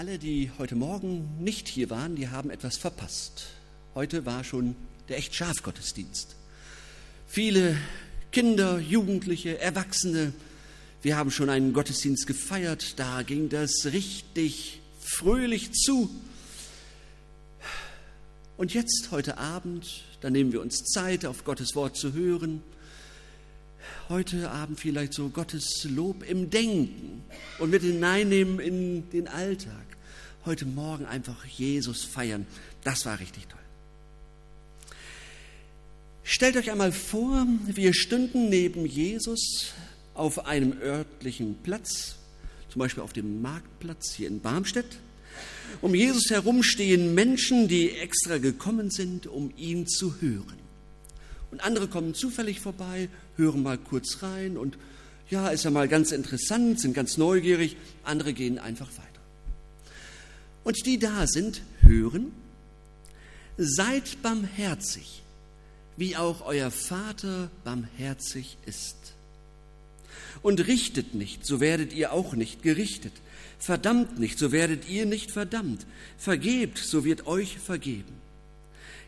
[0.00, 3.48] Alle, die heute Morgen nicht hier waren, die haben etwas verpasst.
[3.94, 4.74] Heute war schon
[5.10, 6.36] der echt Schafgottesdienst.
[7.28, 7.76] Viele
[8.32, 10.32] Kinder, Jugendliche, Erwachsene,
[11.02, 16.08] wir haben schon einen Gottesdienst gefeiert, da ging das richtig fröhlich zu.
[18.56, 22.62] Und jetzt, heute Abend, da nehmen wir uns Zeit, auf Gottes Wort zu hören.
[24.08, 27.22] Heute Abend vielleicht so Gottes Lob im Denken
[27.58, 29.89] und mit hineinnehmen in den Alltag.
[30.46, 32.46] Heute Morgen einfach Jesus feiern.
[32.82, 33.60] Das war richtig toll.
[36.22, 39.72] Stellt euch einmal vor, wir stünden neben Jesus
[40.14, 42.14] auf einem örtlichen Platz,
[42.70, 44.98] zum Beispiel auf dem Marktplatz hier in Barmstedt.
[45.82, 50.58] Um Jesus herum stehen Menschen, die extra gekommen sind, um ihn zu hören.
[51.50, 54.78] Und andere kommen zufällig vorbei, hören mal kurz rein und
[55.28, 59.09] ja, ist ja mal ganz interessant, sind ganz neugierig, andere gehen einfach weiter.
[60.64, 62.32] Und die da sind, hören,
[63.56, 65.22] seid barmherzig,
[65.96, 69.14] wie auch euer Vater barmherzig ist.
[70.42, 73.12] Und richtet nicht, so werdet ihr auch nicht gerichtet.
[73.58, 75.86] Verdammt nicht, so werdet ihr nicht verdammt.
[76.16, 78.14] Vergebt, so wird euch vergeben.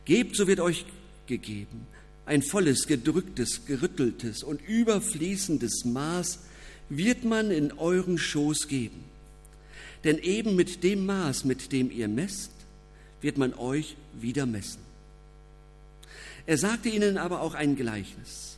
[0.04, 0.84] Gebt, so wird euch
[1.26, 1.86] gegeben.
[2.26, 6.40] Ein volles, gedrücktes, gerütteltes und überfließendes Maß
[6.88, 9.11] wird man in euren Schoß geben.
[10.04, 12.50] Denn eben mit dem Maß, mit dem ihr messt,
[13.20, 14.80] wird man euch wieder messen.
[16.46, 18.56] Er sagte ihnen aber auch ein Gleichnis.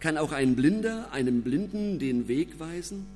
[0.00, 3.06] Kann auch ein Blinder einem Blinden den Weg weisen?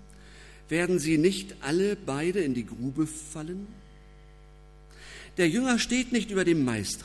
[0.69, 3.67] Werden sie nicht alle beide in die Grube fallen?
[5.37, 7.05] Der Jünger steht nicht über dem Meister.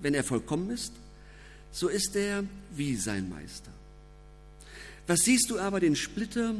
[0.00, 0.92] Wenn er vollkommen ist,
[1.72, 3.72] so ist er wie sein Meister.
[5.06, 6.54] Was siehst du aber den Splitter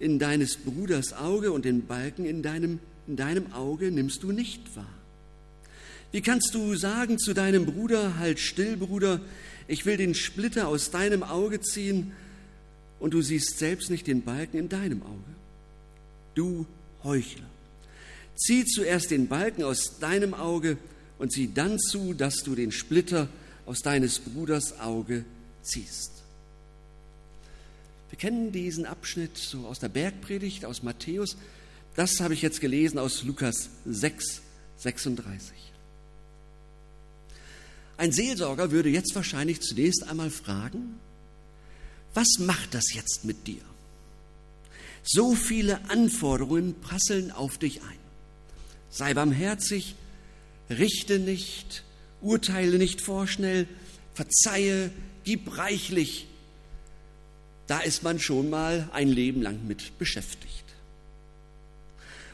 [0.00, 4.76] in deines Bruders Auge und den Balken in deinem, in deinem Auge nimmst du nicht
[4.76, 4.86] wahr?
[6.12, 9.20] Wie kannst du sagen zu deinem Bruder, halt still, Bruder,
[9.66, 12.12] ich will den Splitter aus deinem Auge ziehen
[12.98, 15.34] und du siehst selbst nicht den Balken in deinem Auge?
[16.34, 16.66] Du
[17.04, 17.46] Heuchler,
[18.36, 20.78] zieh zuerst den Balken aus deinem Auge
[21.18, 23.28] und sieh dann zu, dass du den Splitter
[23.66, 25.24] aus deines Bruders Auge
[25.62, 26.22] ziehst.
[28.10, 31.36] Wir kennen diesen Abschnitt so aus der Bergpredigt, aus Matthäus.
[31.94, 34.42] Das habe ich jetzt gelesen aus Lukas 6,
[34.76, 35.54] 36.
[37.98, 41.00] Ein Seelsorger würde jetzt wahrscheinlich zunächst einmal fragen,
[42.14, 43.62] was macht das jetzt mit dir?
[45.02, 47.98] So viele Anforderungen prasseln auf dich ein.
[48.90, 49.96] Sei barmherzig,
[50.70, 51.82] richte nicht,
[52.20, 53.66] urteile nicht vorschnell,
[54.14, 54.92] verzeihe,
[55.24, 56.27] gib reichlich.
[57.68, 60.64] Da ist man schon mal ein Leben lang mit beschäftigt.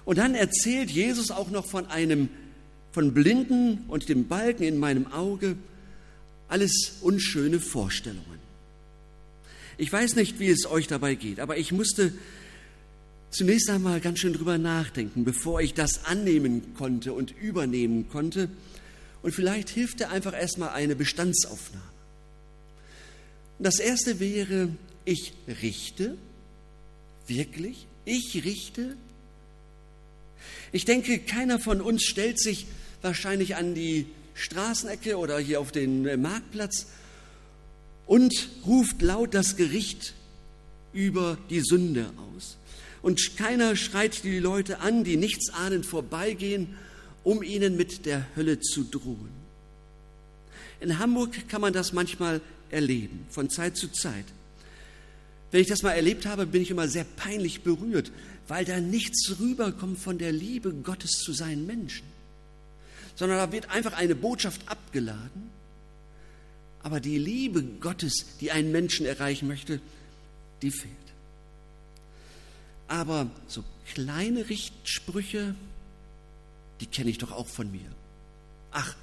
[0.06, 2.30] Und dann erzählt Jesus auch noch von einem
[2.92, 5.56] von Blinden und dem Balken in meinem Auge,
[6.48, 8.38] alles unschöne Vorstellungen.
[9.76, 12.12] Ich weiß nicht, wie es euch dabei geht, aber ich musste
[13.30, 18.48] zunächst einmal ganz schön drüber nachdenken, bevor ich das annehmen konnte und übernehmen konnte.
[19.22, 21.82] Und vielleicht hilft dir einfach erstmal eine Bestandsaufnahme.
[23.58, 24.68] Das erste wäre,
[25.04, 26.16] ich richte,
[27.26, 28.96] wirklich, ich richte.
[30.72, 32.66] Ich denke, keiner von uns stellt sich
[33.02, 36.86] wahrscheinlich an die Straßenecke oder hier auf den äh, Marktplatz
[38.06, 40.14] und ruft laut das Gericht
[40.92, 42.56] über die Sünde aus.
[43.02, 46.74] Und keiner schreit die Leute an, die nichtsahnend vorbeigehen,
[47.22, 49.30] um ihnen mit der Hölle zu drohen.
[50.80, 52.40] In Hamburg kann man das manchmal
[52.70, 54.24] erleben, von Zeit zu Zeit.
[55.54, 58.10] Wenn ich das mal erlebt habe, bin ich immer sehr peinlich berührt,
[58.48, 62.04] weil da nichts rüberkommt von der Liebe Gottes zu seinen Menschen
[63.16, 65.50] sondern da wird einfach eine Botschaft abgeladen.
[66.82, 69.80] Aber die Liebe Gottes, die einen Menschen erreichen möchte,
[70.62, 70.92] die fehlt.
[72.88, 75.54] Aber so kleine Richtsprüche,
[76.80, 77.90] die kenne ich doch auch von mir.
[78.70, 78.94] Ach,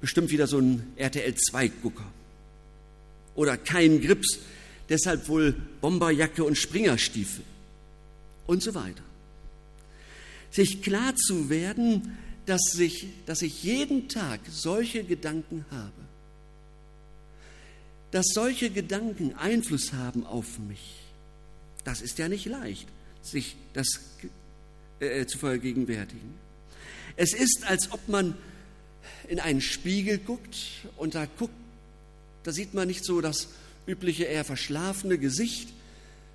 [0.00, 2.10] bestimmt wieder so ein RTL 2-Gucker.
[3.36, 4.40] Oder kein Grips,
[4.90, 7.44] deshalb wohl Bomberjacke und Springerstiefel.
[8.46, 9.02] Und so weiter.
[10.50, 15.92] Sich klar zu werden, dass ich, dass ich jeden Tag solche Gedanken habe,
[18.10, 20.96] dass solche Gedanken Einfluss haben auf mich,
[21.84, 22.88] das ist ja nicht leicht,
[23.22, 23.86] sich das
[24.98, 26.34] äh, zu vergegenwärtigen.
[27.16, 28.36] Es ist, als ob man
[29.28, 30.56] in einen Spiegel guckt
[30.96, 31.54] und da guckt,
[32.42, 33.48] da sieht man nicht so das
[33.90, 35.70] übliche eher verschlafene Gesicht,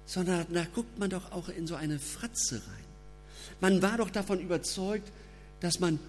[0.06, 2.86] sondern da guckt man doch auch in so eine Fratze rein.
[3.62, 5.12] Man war doch davon überzeugt,
[5.62, 6.00] dass man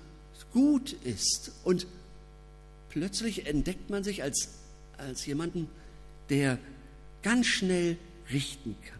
[0.52, 1.52] gut ist.
[1.64, 1.86] Und
[2.88, 4.48] plötzlich entdeckt man sich als,
[4.98, 5.68] als jemanden,
[6.28, 6.58] der
[7.22, 7.96] ganz schnell
[8.32, 8.96] richten kann.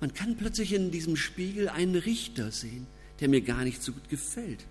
[0.00, 2.86] Man kann plötzlich in diesem Spiegel einen Richter sehen,
[3.20, 4.64] der mir gar nicht so gut gefällt.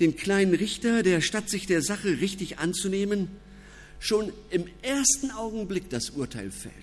[0.00, 3.28] Den kleinen Richter, der statt sich der Sache richtig anzunehmen,
[4.04, 6.74] schon im ersten Augenblick das Urteil fällt.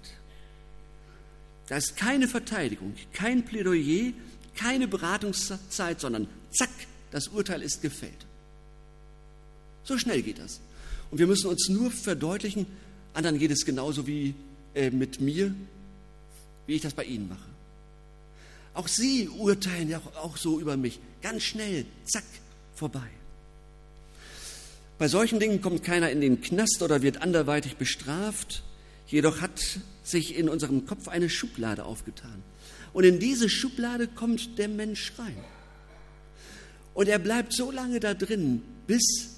[1.68, 4.12] Da ist keine Verteidigung, kein Plädoyer,
[4.56, 6.72] keine Beratungszeit, sondern zack,
[7.12, 8.26] das Urteil ist gefällt.
[9.84, 10.62] So schnell geht das.
[11.12, 12.66] Und wir müssen uns nur verdeutlichen,
[13.14, 14.34] anderen geht es genauso wie
[14.74, 15.54] äh, mit mir,
[16.66, 17.50] wie ich das bei Ihnen mache.
[18.74, 21.00] Auch Sie urteilen ja auch, auch so über mich.
[21.22, 22.24] Ganz schnell, zack,
[22.74, 23.10] vorbei.
[25.02, 28.62] Bei solchen Dingen kommt keiner in den Knast oder wird anderweitig bestraft.
[29.08, 29.60] Jedoch hat
[30.04, 32.44] sich in unserem Kopf eine Schublade aufgetan.
[32.94, 35.38] Und in diese Schublade kommt der Mensch rein.
[36.94, 39.38] Und er bleibt so lange da drin, bis,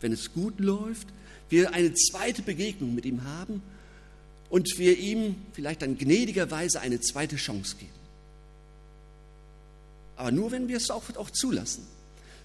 [0.00, 1.06] wenn es gut läuft,
[1.48, 3.62] wir eine zweite Begegnung mit ihm haben
[4.50, 7.92] und wir ihm vielleicht dann gnädigerweise eine zweite Chance geben.
[10.16, 11.86] Aber nur, wenn wir es auch, auch zulassen.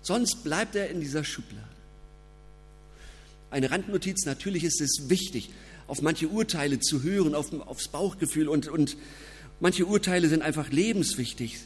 [0.01, 1.65] Sonst bleibt er in dieser Schublade.
[3.51, 5.49] Eine Randnotiz, natürlich ist es wichtig,
[5.87, 8.95] auf manche Urteile zu hören, auf, aufs Bauchgefühl und, und
[9.59, 11.59] manche Urteile sind einfach lebenswichtig.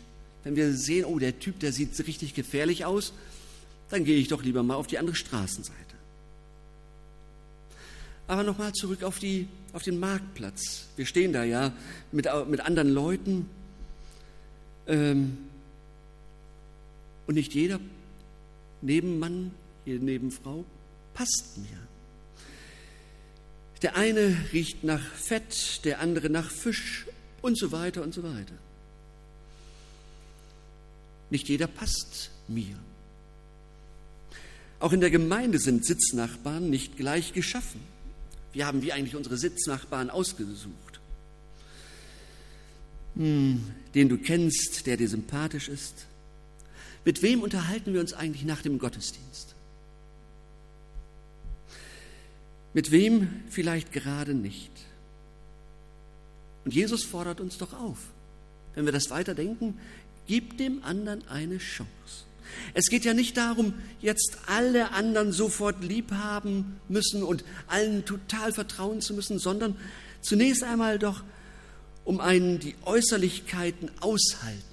[0.43, 3.13] Wenn wir sehen, oh, der Typ, der sieht richtig gefährlich aus,
[3.89, 5.79] dann gehe ich doch lieber mal auf die andere Straßenseite.
[8.27, 10.87] Aber nochmal zurück auf, die, auf den Marktplatz.
[10.95, 11.73] Wir stehen da ja
[12.11, 13.49] mit, mit anderen Leuten.
[14.87, 15.37] Ähm,
[17.27, 17.79] und nicht jeder
[18.83, 19.51] Nebenmann,
[19.85, 20.65] jede Nebenfrau
[21.13, 21.87] passt mir.
[23.81, 27.05] Der eine riecht nach Fett, der andere nach Fisch
[27.41, 28.53] und so weiter und so weiter.
[31.29, 32.77] Nicht jeder passt mir.
[34.79, 37.81] Auch in der Gemeinde sind Sitznachbarn nicht gleich geschaffen.
[38.53, 40.99] Wir haben wie eigentlich unsere Sitznachbarn ausgesucht.
[43.15, 43.63] Hm,
[43.95, 46.05] den du kennst, der dir sympathisch ist,
[47.05, 49.55] mit wem unterhalten wir uns eigentlich nach dem Gottesdienst?
[52.73, 54.71] Mit wem vielleicht gerade nicht?
[56.65, 57.97] Und Jesus fordert uns doch auf,
[58.73, 59.77] wenn wir das weiterdenken,
[60.27, 62.25] gib dem anderen eine Chance.
[62.73, 68.53] Es geht ja nicht darum, jetzt alle anderen sofort lieb haben müssen und allen total
[68.53, 69.75] vertrauen zu müssen, sondern
[70.21, 71.23] zunächst einmal doch
[72.05, 74.72] um einen die Äußerlichkeiten aushalten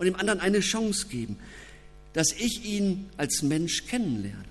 [0.00, 1.38] und dem anderen eine Chance geben,
[2.14, 4.48] dass ich ihn als Mensch kennenlerne.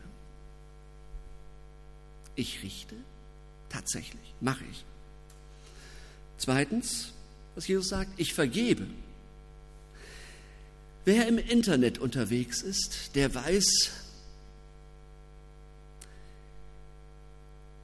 [2.36, 2.94] Ich richte,
[3.68, 4.86] tatsächlich, mache ich.
[6.38, 7.14] Zweitens,
[7.56, 8.86] was Jesus sagt, ich vergebe.
[11.04, 13.90] Wer im Internet unterwegs ist, der weiß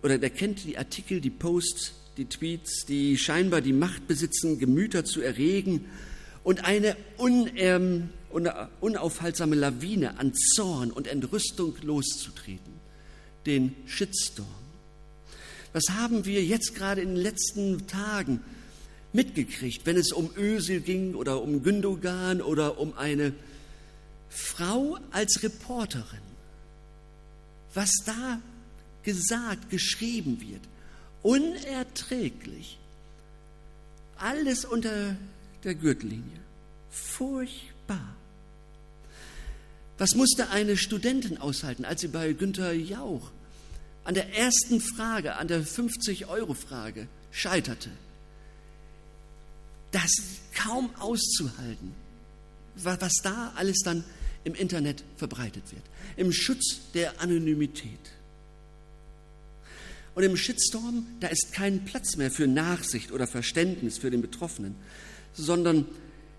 [0.04, 5.04] oder der kennt die Artikel, die Posts, die Tweets, die scheinbar die Macht besitzen, Gemüter
[5.04, 5.86] zu erregen
[6.46, 6.96] und eine
[8.80, 12.74] unaufhaltsame Lawine an Zorn und Entrüstung loszutreten,
[13.46, 14.48] den Shitstorm.
[15.74, 18.42] Was haben wir jetzt gerade in den letzten Tagen
[19.12, 23.34] mitgekriegt, wenn es um Ösel ging oder um Gündogan oder um eine
[24.30, 26.22] Frau als Reporterin?
[27.74, 28.40] Was da
[29.04, 30.62] gesagt, geschrieben wird,
[31.24, 32.78] unerträglich.
[34.18, 35.18] Alles unter
[35.64, 36.45] der Gürtellinie.
[36.96, 38.16] Furchtbar.
[39.98, 43.32] Was musste eine Studentin aushalten, als sie bei Günter Jauch
[44.06, 47.92] an der ersten Frage, an der 50-Euro-Frage scheiterte?
[49.92, 50.12] Das
[50.54, 51.94] kaum auszuhalten,
[52.76, 54.04] was da alles dann
[54.46, 55.84] im Internet verbreitet wird,
[56.16, 58.00] im Schutz der Anonymität.
[60.14, 64.76] Und im Shitstorm, da ist kein Platz mehr für Nachsicht oder Verständnis für den Betroffenen,
[65.34, 65.86] sondern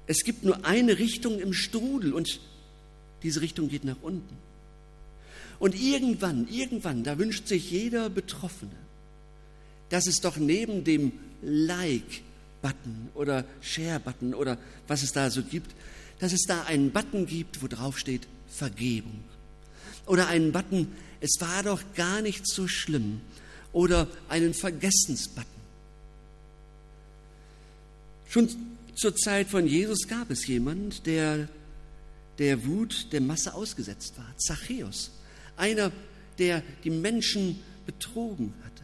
[0.07, 2.41] es gibt nur eine Richtung im Strudel und
[3.23, 4.37] diese Richtung geht nach unten.
[5.59, 8.77] Und irgendwann, irgendwann, da wünscht sich jeder Betroffene,
[9.89, 15.75] dass es doch neben dem Like-Button oder Share-Button oder was es da so gibt,
[16.19, 19.25] dass es da einen Button gibt, wo drauf steht Vergebung.
[20.07, 23.21] Oder einen Button, es war doch gar nicht so schlimm.
[23.73, 25.51] Oder einen Vergessensbutton.
[28.29, 28.49] Schon
[28.97, 31.49] zur Zeit von Jesus gab es jemand, der
[32.39, 34.37] der Wut der Masse ausgesetzt war.
[34.37, 35.11] Zachäus,
[35.57, 35.93] einer,
[36.39, 38.83] der die Menschen betrogen hatte.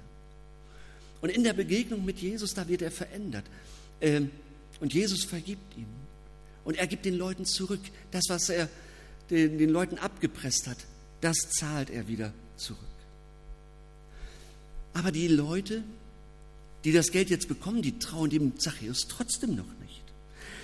[1.21, 3.45] Und in der Begegnung mit Jesus, da wird er verändert.
[4.01, 4.31] Ähm,
[4.81, 5.87] und Jesus vergibt ihm.
[6.65, 7.81] Und er gibt den Leuten zurück.
[8.11, 8.69] Das, was er
[9.31, 10.79] den, den Leuten abgepresst hat,
[11.21, 12.79] das zahlt er wieder zurück.
[14.95, 15.83] Aber die Leute,
[16.85, 19.82] die das Geld jetzt bekommen, die trauen dem Zachäus trotzdem noch nicht.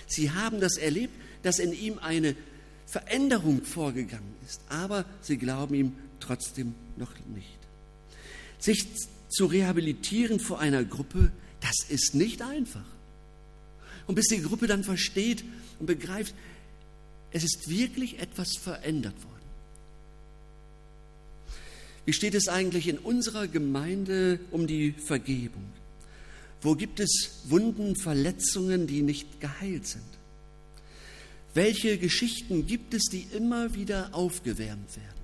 [0.08, 2.34] Sie haben das erlebt, dass in ihm eine
[2.86, 7.58] Veränderung vorgegangen ist, aber sie glauben ihm trotzdem noch nicht.
[8.58, 8.86] Sich
[9.28, 12.84] zu rehabilitieren vor einer Gruppe, das ist nicht einfach.
[14.06, 15.44] Und bis die Gruppe dann versteht
[15.78, 16.34] und begreift,
[17.30, 19.34] es ist wirklich etwas verändert worden.
[22.06, 25.70] Wie steht es eigentlich in unserer Gemeinde um die Vergebung?
[26.60, 30.02] Wo gibt es Wunden, Verletzungen, die nicht geheilt sind?
[31.54, 35.18] Welche Geschichten gibt es, die immer wieder aufgewärmt werden?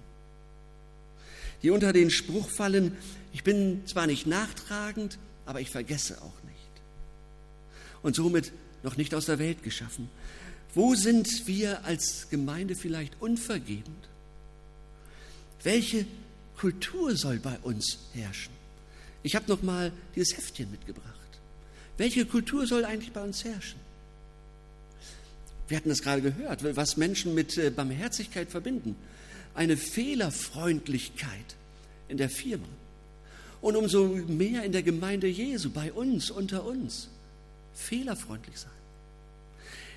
[1.62, 2.96] Die unter den Spruch fallen,
[3.32, 6.54] ich bin zwar nicht nachtragend, aber ich vergesse auch nicht.
[8.02, 10.08] Und somit noch nicht aus der Welt geschaffen.
[10.74, 14.08] Wo sind wir als Gemeinde vielleicht unvergebend?
[15.62, 16.04] Welche
[16.56, 18.52] Kultur soll bei uns herrschen?
[19.22, 21.13] Ich habe noch mal dieses Heftchen mitgebracht.
[21.96, 23.78] Welche Kultur soll eigentlich bei uns herrschen?
[25.68, 28.96] Wir hatten das gerade gehört, was Menschen mit äh, Barmherzigkeit verbinden.
[29.54, 31.56] Eine Fehlerfreundlichkeit
[32.08, 32.66] in der Firma.
[33.60, 37.08] Und umso mehr in der Gemeinde Jesu, bei uns, unter uns.
[37.74, 38.70] Fehlerfreundlich sein.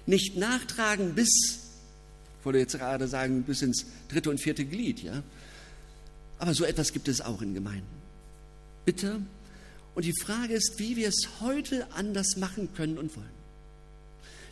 [0.05, 1.27] Nicht nachtragen bis,
[2.39, 5.21] ich wollte jetzt gerade sagen, bis ins dritte und vierte Glied, ja.
[6.39, 7.87] Aber so etwas gibt es auch in Gemeinden.
[8.85, 9.19] Bitter.
[9.97, 13.25] Und die Frage ist, wie wir es heute anders machen können und wollen.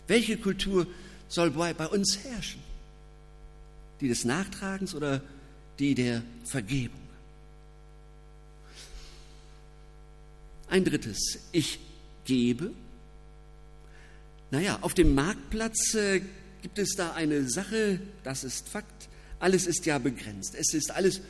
[0.07, 0.87] Welche Kultur
[1.29, 2.63] soll bei, bei uns herrschen?
[4.01, 5.21] Die des Nachtragens oder
[5.77, 6.99] die der Vergebung?
[10.67, 11.77] Ein drittes, ich
[12.25, 12.71] gebe.
[14.49, 16.23] Naja, auf dem Marktplatz äh,
[16.63, 19.09] gibt es da eine Sache, das ist Fakt,
[19.39, 20.55] alles ist ja begrenzt.
[20.55, 21.21] Es ist alles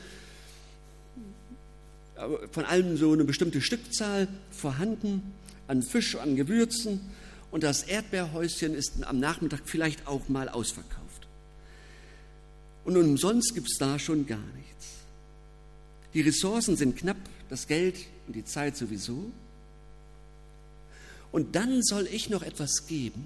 [2.52, 5.22] von allem so eine bestimmte Stückzahl vorhanden
[5.68, 7.02] an Fisch, an Gewürzen
[7.52, 11.28] und das Erdbeerhäuschen ist am Nachmittag vielleicht auch mal ausverkauft.
[12.86, 14.88] Und umsonst gibt es da schon gar nichts.
[16.14, 17.18] Die Ressourcen sind knapp,
[17.50, 19.32] das Geld und die Zeit sowieso.
[21.32, 23.26] Und dann soll ich noch etwas geben.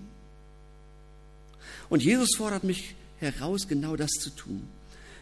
[1.89, 4.67] Und Jesus fordert mich heraus, genau das zu tun.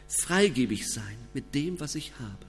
[0.07, 2.45] Freigebig sein mit dem, was ich habe.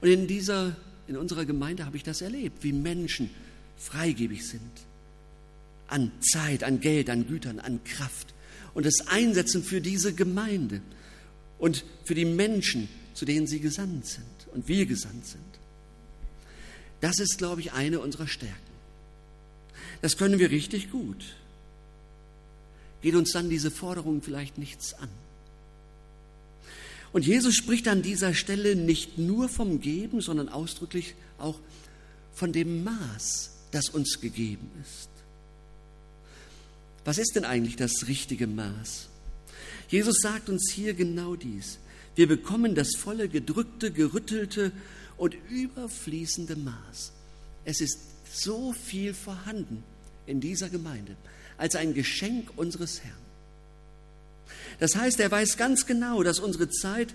[0.00, 0.76] Und in dieser,
[1.06, 3.30] in unserer Gemeinde habe ich das erlebt, wie Menschen
[3.76, 4.70] freigebig sind.
[5.88, 8.34] An Zeit, an Geld, an Gütern, an Kraft.
[8.74, 10.80] Und das Einsetzen für diese Gemeinde
[11.58, 15.42] und für die Menschen, zu denen sie gesandt sind und wir gesandt sind.
[17.00, 18.56] Das ist, glaube ich, eine unserer Stärken.
[20.02, 21.24] Das können wir richtig gut.
[23.02, 25.08] Geht uns dann diese Forderung vielleicht nichts an?
[27.12, 31.58] Und Jesus spricht an dieser Stelle nicht nur vom Geben, sondern ausdrücklich auch
[32.32, 35.08] von dem Maß, das uns gegeben ist.
[37.04, 39.08] Was ist denn eigentlich das richtige Maß?
[39.88, 41.78] Jesus sagt uns hier genau dies.
[42.14, 44.72] Wir bekommen das volle, gedrückte, gerüttelte
[45.16, 47.12] und überfließende Maß.
[47.64, 47.98] Es ist
[48.30, 49.82] so viel vorhanden
[50.26, 51.16] in dieser Gemeinde
[51.56, 53.27] als ein Geschenk unseres Herrn.
[54.78, 57.14] Das heißt, er weiß ganz genau, dass unsere Zeit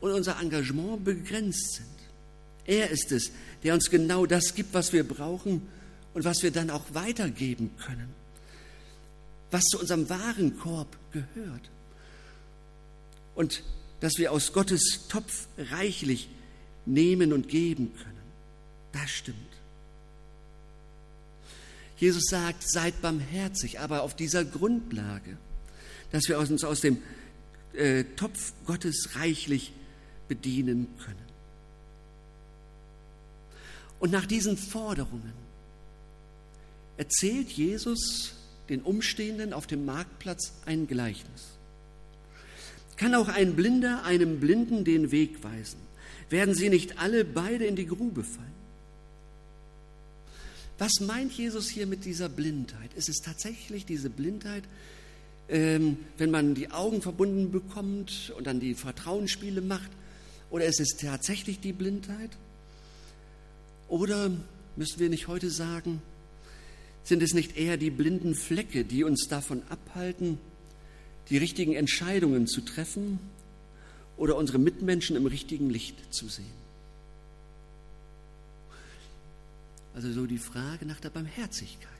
[0.00, 1.86] und unser Engagement begrenzt sind.
[2.66, 5.66] Er ist es, der uns genau das gibt, was wir brauchen
[6.14, 8.08] und was wir dann auch weitergeben können,
[9.50, 11.70] was zu unserem Warenkorb gehört.
[13.34, 13.62] Und
[14.00, 16.28] dass wir aus Gottes Topf reichlich
[16.86, 18.16] nehmen und geben können.
[18.92, 19.36] Das stimmt.
[21.96, 25.36] Jesus sagt, seid barmherzig, aber auf dieser Grundlage
[26.12, 26.98] dass wir uns aus dem
[27.72, 29.72] äh, Topf Gottes reichlich
[30.28, 31.30] bedienen können.
[33.98, 35.32] Und nach diesen Forderungen
[36.96, 38.32] erzählt Jesus
[38.68, 41.48] den Umstehenden auf dem Marktplatz ein Gleichnis.
[42.96, 45.80] Kann auch ein Blinder einem Blinden den Weg weisen?
[46.28, 48.50] Werden sie nicht alle beide in die Grube fallen?
[50.78, 52.94] Was meint Jesus hier mit dieser Blindheit?
[52.94, 54.64] Ist es tatsächlich diese Blindheit,
[55.50, 59.90] wenn man die Augen verbunden bekommt und dann die Vertrauensspiele macht?
[60.50, 62.30] Oder ist es tatsächlich die Blindheit?
[63.88, 64.30] Oder
[64.76, 66.00] müssen wir nicht heute sagen,
[67.02, 70.38] sind es nicht eher die blinden Flecke, die uns davon abhalten,
[71.28, 73.18] die richtigen Entscheidungen zu treffen
[74.16, 76.60] oder unsere Mitmenschen im richtigen Licht zu sehen?
[79.94, 81.90] Also so die Frage nach der Barmherzigkeit.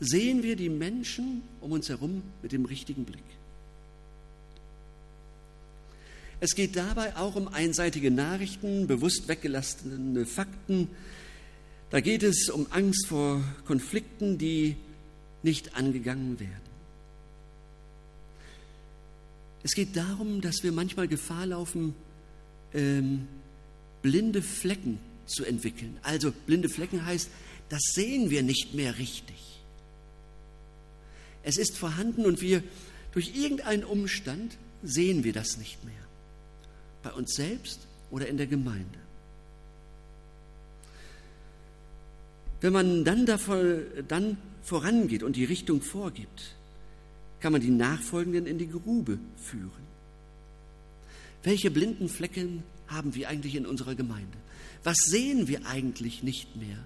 [0.00, 3.22] Sehen wir die Menschen um uns herum mit dem richtigen Blick.
[6.40, 10.88] Es geht dabei auch um einseitige Nachrichten, bewusst weggelassene Fakten.
[11.90, 14.76] Da geht es um Angst vor Konflikten, die
[15.42, 16.70] nicht angegangen werden.
[19.62, 21.94] Es geht darum, dass wir manchmal Gefahr laufen,
[22.72, 23.28] ähm,
[24.00, 25.98] blinde Flecken zu entwickeln.
[26.02, 27.28] Also blinde Flecken heißt,
[27.68, 29.59] das sehen wir nicht mehr richtig.
[31.42, 32.62] Es ist vorhanden und wir
[33.12, 35.94] durch irgendeinen Umstand sehen wir das nicht mehr
[37.02, 37.80] bei uns selbst
[38.10, 38.98] oder in der Gemeinde.
[42.60, 46.54] Wenn man dann, davon, dann vorangeht und die Richtung vorgibt,
[47.40, 49.90] kann man die Nachfolgenden in die Grube führen.
[51.42, 54.36] Welche blinden Flecken haben wir eigentlich in unserer Gemeinde?
[54.84, 56.76] Was sehen wir eigentlich nicht mehr?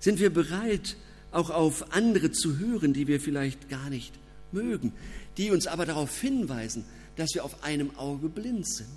[0.00, 0.96] Sind wir bereit,
[1.32, 4.12] auch auf andere zu hören, die wir vielleicht gar nicht
[4.52, 4.92] mögen,
[5.36, 6.84] die uns aber darauf hinweisen,
[7.16, 8.88] dass wir auf einem Auge blind sind.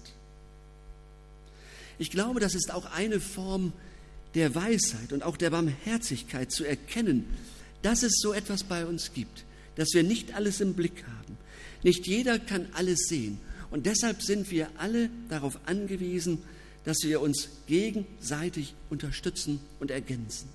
[1.97, 3.73] Ich glaube, das ist auch eine Form
[4.35, 7.25] der Weisheit und auch der Barmherzigkeit zu erkennen,
[7.81, 11.37] dass es so etwas bei uns gibt, dass wir nicht alles im Blick haben.
[11.83, 13.37] Nicht jeder kann alles sehen.
[13.71, 16.39] Und deshalb sind wir alle darauf angewiesen,
[16.83, 20.49] dass wir uns gegenseitig unterstützen und ergänzen.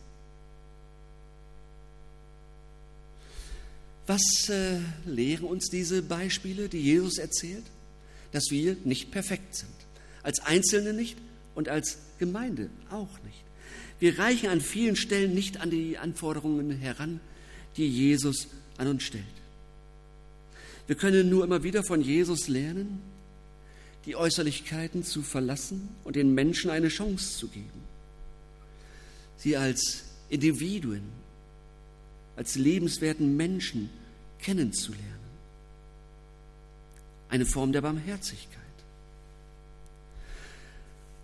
[4.11, 7.62] Was äh, lehren uns diese Beispiele, die Jesus erzählt?
[8.33, 9.71] Dass wir nicht perfekt sind.
[10.25, 11.17] Als Einzelne nicht
[11.55, 13.45] und als Gemeinde auch nicht.
[14.00, 17.21] Wir reichen an vielen Stellen nicht an die Anforderungen heran,
[17.76, 18.49] die Jesus
[18.79, 19.23] an uns stellt.
[20.88, 23.00] Wir können nur immer wieder von Jesus lernen,
[24.07, 27.85] die Äußerlichkeiten zu verlassen und den Menschen eine Chance zu geben.
[29.37, 31.02] Sie als Individuen,
[32.35, 33.89] als lebenswerten Menschen
[34.43, 35.07] kennenzulernen.
[37.29, 38.61] Eine Form der Barmherzigkeit.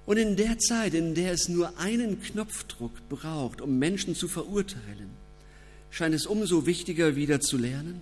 [0.07, 5.11] Und in der Zeit, in der es nur einen Knopfdruck braucht, um Menschen zu verurteilen,
[5.91, 8.01] scheint es umso wichtiger wieder zu lernen,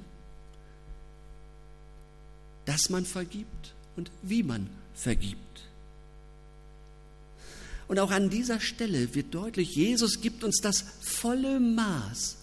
[2.66, 5.38] dass man vergibt und wie man vergibt.
[7.88, 12.38] Und auch an dieser Stelle wird deutlich, Jesus gibt uns das volle Maß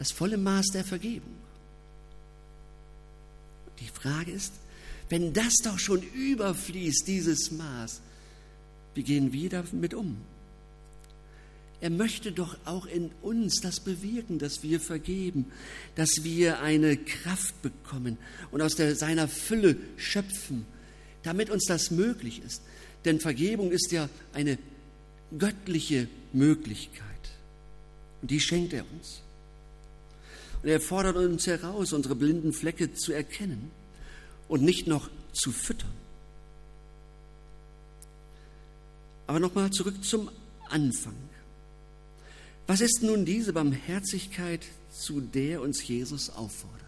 [0.00, 1.34] das volle Maß der Vergebung.
[3.80, 4.54] Die Frage ist,
[5.10, 8.00] wenn das doch schon überfließt, dieses Maß,
[8.94, 10.16] wie gehen wir damit um?
[11.82, 15.52] Er möchte doch auch in uns das bewirken, dass wir vergeben,
[15.96, 18.16] dass wir eine Kraft bekommen
[18.50, 20.64] und aus der, seiner Fülle schöpfen,
[21.24, 22.62] damit uns das möglich ist.
[23.04, 24.56] Denn Vergebung ist ja eine
[25.38, 27.04] göttliche Möglichkeit
[28.22, 29.20] und die schenkt er uns.
[30.62, 33.70] Und er fordert uns heraus, unsere blinden Flecke zu erkennen
[34.48, 35.92] und nicht noch zu füttern.
[39.26, 40.30] Aber nochmal zurück zum
[40.68, 41.16] Anfang.
[42.66, 46.80] Was ist nun diese Barmherzigkeit, zu der uns Jesus auffordert?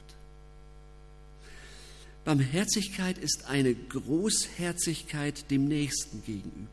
[2.24, 6.68] Barmherzigkeit ist eine Großherzigkeit dem Nächsten gegenüber.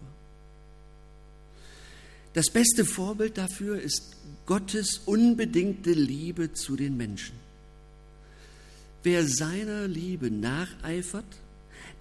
[2.33, 4.15] Das beste Vorbild dafür ist
[4.49, 7.35] Gottes unbedingte Liebe zu den Menschen.
[9.03, 11.37] Wer seiner Liebe nacheifert,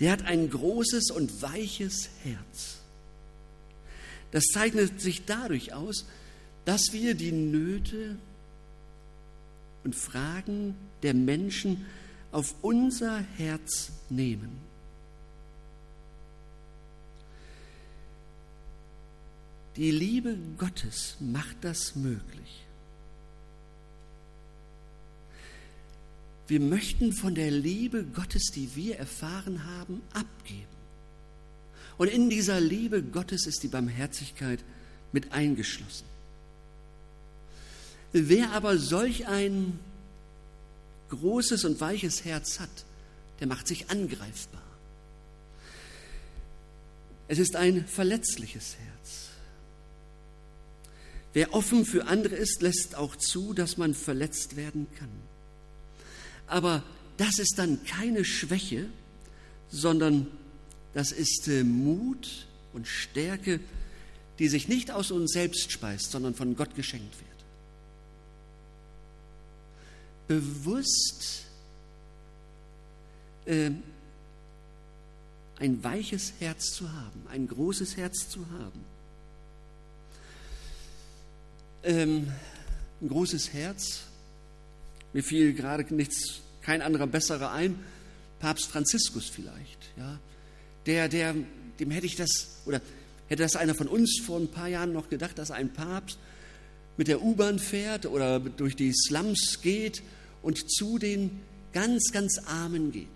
[0.01, 2.79] der hat ein großes und weiches Herz.
[4.31, 6.07] Das zeichnet sich dadurch aus,
[6.65, 8.17] dass wir die Nöte
[9.85, 11.85] und Fragen der Menschen
[12.33, 14.68] auf unser Herz nehmen.
[19.79, 22.67] Die Liebe Gottes macht das möglich.
[26.49, 30.67] Wir möchten von der Liebe Gottes, die wir erfahren haben, abgeben.
[31.97, 34.59] Und in dieser Liebe Gottes ist die Barmherzigkeit
[35.13, 36.07] mit eingeschlossen.
[38.13, 39.79] Wer aber solch ein
[41.11, 42.85] großes und weiches Herz hat,
[43.39, 44.63] der macht sich angreifbar.
[47.29, 48.88] Es ist ein verletzliches Herz.
[51.39, 55.09] Wer offen für andere ist, lässt auch zu, dass man verletzt werden kann.
[56.49, 56.83] Aber
[57.17, 58.87] das ist dann keine Schwäche,
[59.71, 60.27] sondern
[60.95, 63.61] das ist äh, Mut und Stärke,
[64.41, 67.15] die sich nicht aus uns selbst speist, sondern von Gott geschenkt
[70.27, 70.41] wird.
[70.41, 71.45] Bewusst
[73.47, 73.71] äh,
[75.61, 78.98] ein weiches Herz zu haben, ein großes Herz zu haben
[81.89, 82.31] ähm,
[83.01, 84.03] ein großes Herz.
[85.13, 87.79] Mir fiel gerade nichts, kein anderer besserer ein.
[88.41, 90.21] Papst Franziskus vielleicht, ja.
[90.87, 91.35] Der, der,
[91.81, 92.81] dem hätte ich das, oder
[93.29, 96.19] hätte das einer von uns vor ein paar Jahren noch gedacht, dass ein Papst
[96.97, 100.03] mit der U-Bahn fährt oder durch die Slums geht
[100.43, 101.41] und zu den
[101.73, 103.09] ganz, ganz Armen geht.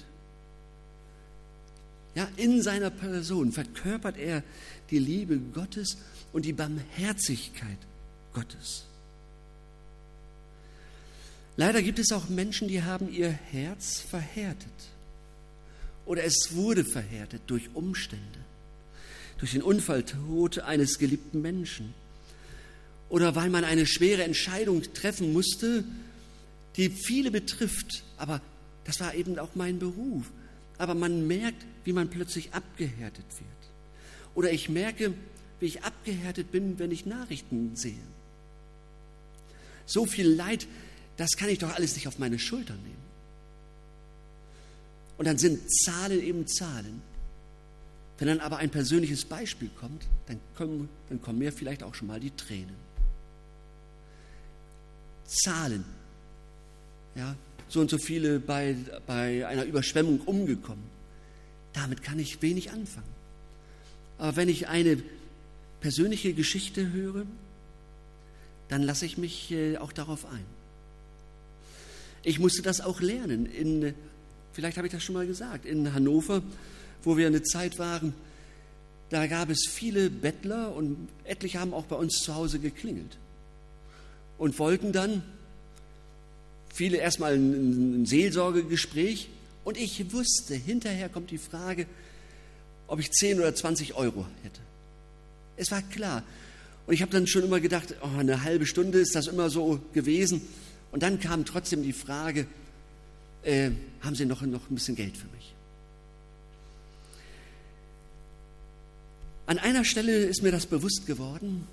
[2.14, 4.42] Ja, in seiner Person verkörpert er
[4.90, 5.96] die Liebe Gottes
[6.32, 7.78] und die Barmherzigkeit
[8.32, 8.84] Gottes.
[11.56, 14.72] Leider gibt es auch Menschen, die haben ihr Herz verhärtet.
[16.06, 18.40] Oder es wurde verhärtet durch Umstände,
[19.38, 21.94] durch den Unfalltod eines geliebten Menschen.
[23.08, 25.84] Oder weil man eine schwere Entscheidung treffen musste,
[26.76, 28.02] die viele betrifft.
[28.16, 28.40] Aber
[28.84, 30.30] das war eben auch mein Beruf.
[30.78, 33.72] Aber man merkt, wie man plötzlich abgehärtet wird.
[34.34, 35.12] Oder ich merke,
[35.60, 38.02] wie ich abgehärtet bin, wenn ich Nachrichten sehe.
[39.86, 40.66] So viel Leid,
[41.16, 43.02] das kann ich doch alles nicht auf meine Schultern nehmen.
[45.18, 47.02] Und dann sind Zahlen eben Zahlen.
[48.18, 52.08] Wenn dann aber ein persönliches Beispiel kommt, dann kommen, dann kommen mir vielleicht auch schon
[52.08, 52.74] mal die Tränen.
[55.26, 55.84] Zahlen.
[57.14, 57.36] Ja,
[57.68, 60.84] so und so viele bei, bei einer Überschwemmung umgekommen.
[61.72, 63.12] Damit kann ich wenig anfangen.
[64.18, 65.02] Aber wenn ich eine
[65.80, 67.26] persönliche Geschichte höre,
[68.72, 70.44] dann lasse ich mich äh, auch darauf ein.
[72.22, 73.44] Ich musste das auch lernen.
[73.44, 73.92] In,
[74.54, 76.42] vielleicht habe ich das schon mal gesagt, in Hannover,
[77.02, 78.14] wo wir eine Zeit waren,
[79.10, 83.18] da gab es viele Bettler und etliche haben auch bei uns zu Hause geklingelt
[84.38, 85.22] und wollten dann
[86.72, 89.28] viele erstmal ein Seelsorgegespräch
[89.64, 91.86] und ich wusste, hinterher kommt die Frage,
[92.86, 94.60] ob ich 10 oder 20 Euro hätte.
[95.58, 96.22] Es war klar.
[96.86, 99.80] Und ich habe dann schon immer gedacht, oh, eine halbe Stunde ist das immer so
[99.92, 100.42] gewesen.
[100.90, 102.46] Und dann kam trotzdem die Frage,
[103.42, 105.54] äh, haben Sie noch, noch ein bisschen Geld für mich?
[109.46, 111.66] An einer Stelle ist mir das bewusst geworden.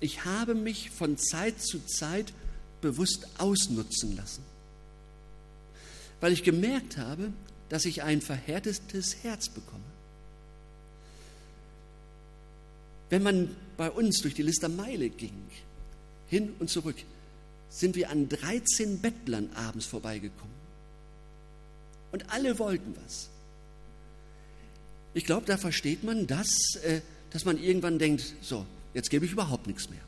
[0.00, 2.32] Ich habe mich von Zeit zu Zeit
[2.80, 4.42] bewusst ausnutzen lassen,
[6.20, 7.32] weil ich gemerkt habe,
[7.68, 9.82] dass ich ein verhärtetes Herz bekomme.
[13.08, 15.46] Wenn man bei uns durch die Listermeile ging,
[16.28, 16.96] hin und zurück,
[17.68, 20.54] sind wir an 13 Bettlern abends vorbeigekommen.
[22.12, 23.28] Und alle wollten was.
[25.14, 26.48] Ich glaube, da versteht man das,
[26.82, 30.00] äh, dass man irgendwann denkt, so, jetzt gebe ich überhaupt nichts mehr.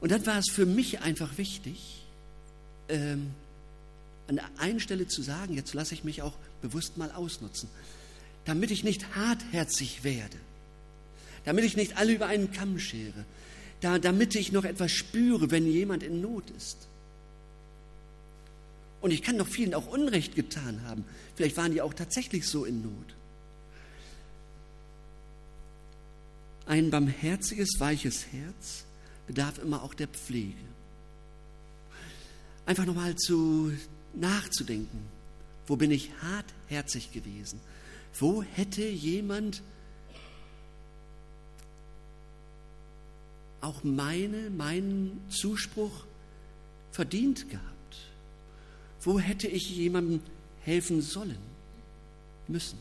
[0.00, 2.02] Und dann war es für mich einfach wichtig,
[2.88, 3.30] ähm,
[4.26, 7.68] an der einen Stelle zu sagen, jetzt lasse ich mich auch bewusst mal ausnutzen
[8.44, 10.36] damit ich nicht hartherzig werde,
[11.44, 13.24] damit ich nicht alle über einen Kamm schere,
[13.80, 16.88] da, damit ich noch etwas spüre, wenn jemand in Not ist.
[19.00, 21.04] Und ich kann doch vielen auch Unrecht getan haben.
[21.36, 23.14] Vielleicht waren die auch tatsächlich so in Not.
[26.66, 28.84] Ein barmherziges, weiches Herz
[29.26, 30.54] bedarf immer auch der Pflege.
[32.64, 33.72] Einfach nochmal zu
[34.14, 35.00] nachzudenken,
[35.66, 37.60] wo bin ich hartherzig gewesen?
[38.18, 39.62] Wo hätte jemand
[43.60, 46.04] auch meine, meinen Zuspruch
[46.92, 47.64] verdient gehabt?
[49.00, 50.20] Wo hätte ich jemandem
[50.62, 51.38] helfen sollen,
[52.46, 52.78] müssen?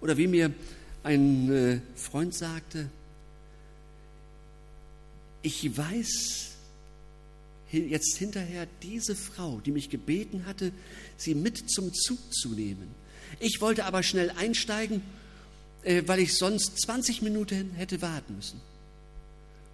[0.00, 0.52] Oder wie mir
[1.02, 2.90] ein äh, Freund sagte,
[5.42, 6.56] ich weiß
[7.70, 10.72] jetzt hinterher, diese Frau, die mich gebeten hatte,
[11.16, 12.94] sie mit zum Zug zu nehmen,
[13.40, 15.02] ich wollte aber schnell einsteigen,
[15.82, 18.60] äh, weil ich sonst 20 Minuten hätte warten müssen.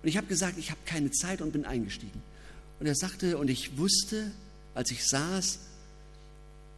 [0.03, 2.23] Und ich habe gesagt, ich habe keine Zeit und bin eingestiegen.
[2.81, 4.33] Und er sagte, und ich wusste,
[4.75, 5.61] als ich saß,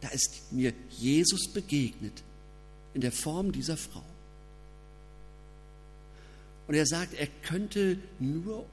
[0.01, 2.21] da ist mir Jesus begegnet
[2.93, 4.03] in der Form dieser Frau.
[6.67, 8.65] Und er sagt, er könnte nur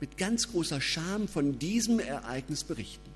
[0.00, 3.10] mit ganz großer Scham von diesem Ereignis berichten.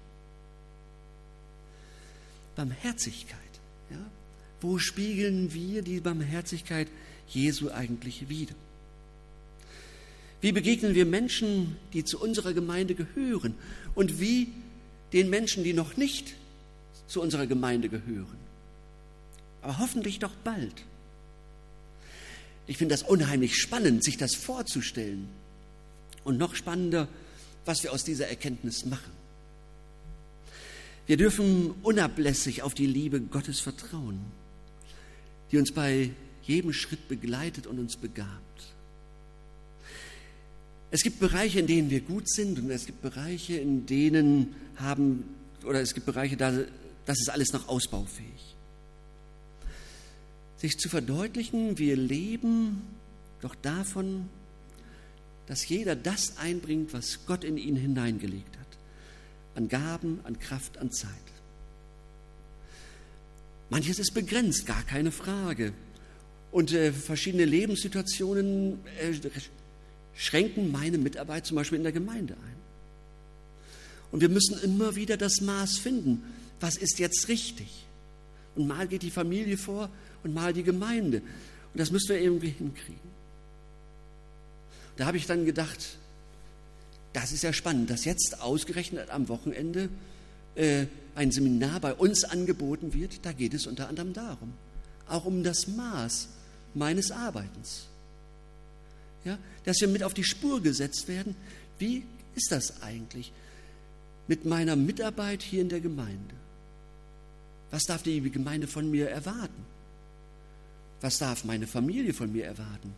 [2.54, 3.38] Barmherzigkeit.
[3.90, 3.96] Ja?
[4.64, 6.88] Wo spiegeln wir die Barmherzigkeit
[7.28, 8.54] Jesu eigentlich wider?
[10.40, 13.56] Wie begegnen wir Menschen, die zu unserer Gemeinde gehören?
[13.94, 14.48] Und wie
[15.12, 16.32] den Menschen, die noch nicht
[17.08, 18.38] zu unserer Gemeinde gehören?
[19.60, 20.82] Aber hoffentlich doch bald.
[22.66, 25.28] Ich finde das unheimlich spannend, sich das vorzustellen.
[26.24, 27.06] Und noch spannender,
[27.66, 29.12] was wir aus dieser Erkenntnis machen.
[31.06, 34.24] Wir dürfen unablässig auf die Liebe Gottes vertrauen
[35.54, 36.10] die uns bei
[36.42, 38.74] jedem Schritt begleitet und uns begabt.
[40.90, 45.22] Es gibt Bereiche, in denen wir gut sind und es gibt Bereiche, in denen haben,
[45.64, 46.50] oder es gibt Bereiche, da,
[47.06, 48.56] das ist alles noch ausbaufähig.
[50.56, 52.82] Sich zu verdeutlichen, wir leben
[53.40, 54.28] doch davon,
[55.46, 58.66] dass jeder das einbringt, was Gott in ihn hineingelegt hat.
[59.54, 61.12] An Gaben, an Kraft, an Zeit.
[63.74, 65.72] Manches ist begrenzt, gar keine Frage.
[66.52, 69.12] Und äh, verschiedene Lebenssituationen äh,
[70.14, 72.56] schränken meine Mitarbeit zum Beispiel in der Gemeinde ein.
[74.12, 76.22] Und wir müssen immer wieder das Maß finden.
[76.60, 77.84] Was ist jetzt richtig?
[78.54, 79.90] Und mal geht die Familie vor
[80.22, 81.18] und mal die Gemeinde.
[81.72, 83.10] Und das müssen wir irgendwie hinkriegen.
[84.98, 85.98] Da habe ich dann gedacht,
[87.12, 89.88] das ist ja spannend, dass jetzt ausgerechnet am Wochenende
[90.54, 93.24] äh, ein Seminar bei uns angeboten wird.
[93.24, 94.52] Da geht es unter anderem darum,
[95.08, 96.28] auch um das Maß
[96.74, 97.86] meines Arbeitens.
[99.24, 101.34] Ja, dass wir mit auf die Spur gesetzt werden.
[101.78, 103.32] Wie ist das eigentlich
[104.28, 106.34] mit meiner Mitarbeit hier in der Gemeinde?
[107.70, 109.64] Was darf die Gemeinde von mir erwarten?
[111.00, 112.94] Was darf meine Familie von mir erwarten?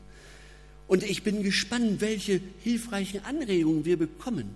[0.89, 4.55] Und ich bin gespannt, welche hilfreichen Anregungen wir bekommen.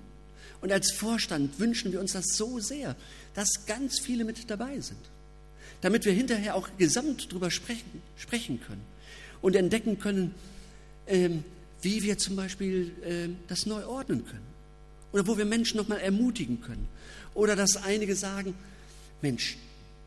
[0.61, 2.97] Und als Vorstand wünschen wir uns das so sehr,
[3.35, 5.01] dass ganz viele mit dabei sind,
[5.81, 8.83] damit wir hinterher auch gesamt darüber sprechen, sprechen können
[9.41, 10.35] und entdecken können,
[11.07, 11.45] ähm,
[11.83, 14.47] wie wir zum Beispiel ähm, das neu ordnen können
[15.13, 16.87] oder wo wir Menschen nochmal ermutigen können
[17.35, 18.55] oder dass einige sagen,
[19.23, 19.57] Mensch,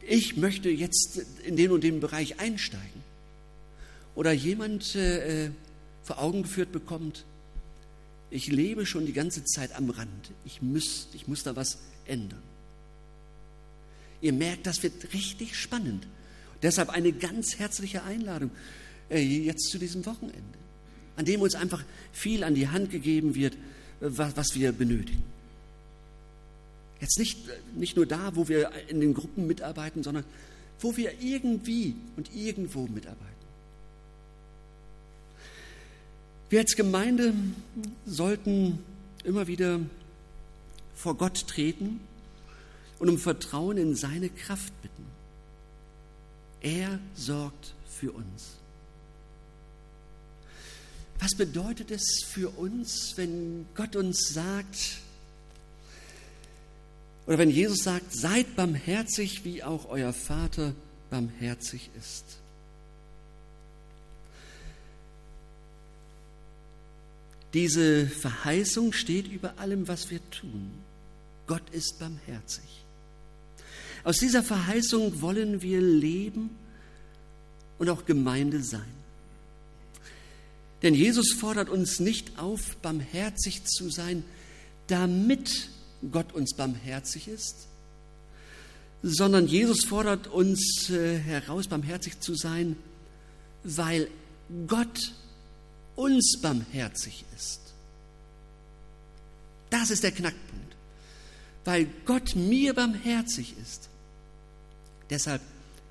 [0.05, 3.03] ich möchte jetzt in den und den Bereich einsteigen
[4.15, 5.51] oder jemand äh, äh
[6.03, 7.23] vor Augen geführt bekommt,
[8.33, 12.41] ich lebe schon die ganze Zeit am Rand, ich muss, ich muss da was ändern.
[14.21, 16.07] Ihr merkt, das wird richtig spannend.
[16.63, 18.49] Deshalb eine ganz herzliche Einladung
[19.11, 20.57] äh, jetzt zu diesem Wochenende,
[21.15, 23.57] an dem uns einfach viel an die Hand gegeben wird, äh,
[23.99, 25.23] was, wir benötigen.
[27.01, 27.37] Jetzt nicht,
[27.75, 30.23] nicht nur da, wo wir in den Gruppen mitarbeiten, sondern
[30.79, 33.32] wo wir irgendwie und irgendwo mitarbeiten.
[36.53, 37.33] Wir als Gemeinde
[38.05, 38.77] sollten
[39.23, 39.79] immer wieder
[40.93, 41.99] vor Gott treten
[42.99, 45.03] und um Vertrauen in seine Kraft bitten.
[46.61, 48.57] Er sorgt für uns.
[51.17, 54.99] Was bedeutet es für uns, wenn Gott uns sagt,
[57.25, 60.75] oder wenn Jesus sagt, seid barmherzig, wie auch euer Vater
[61.09, 62.42] barmherzig ist?
[67.53, 70.71] Diese Verheißung steht über allem, was wir tun.
[71.45, 72.63] Gott ist barmherzig.
[74.03, 76.49] Aus dieser Verheißung wollen wir leben
[77.77, 78.81] und auch Gemeinde sein.
[80.81, 84.23] Denn Jesus fordert uns nicht auf, barmherzig zu sein,
[84.87, 85.69] damit
[86.11, 87.67] Gott uns barmherzig ist,
[89.01, 92.75] sondern Jesus fordert uns äh, heraus, barmherzig zu sein,
[93.63, 94.09] weil
[94.67, 95.13] Gott
[95.95, 97.61] uns barmherzig ist.
[99.69, 100.75] Das ist der Knackpunkt,
[101.65, 103.89] weil Gott mir barmherzig ist.
[105.09, 105.41] Deshalb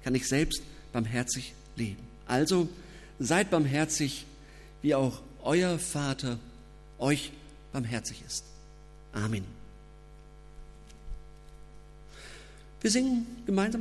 [0.05, 0.62] kann ich selbst
[0.93, 2.03] barmherzig leben.
[2.27, 2.69] Also
[3.19, 4.27] seid barmherzig,
[4.83, 6.38] wie auch euer Vater
[6.99, 7.33] euch
[7.73, 8.45] barmherzig ist.
[9.12, 9.45] Amen.
[12.81, 13.81] Wir singen gemeinsam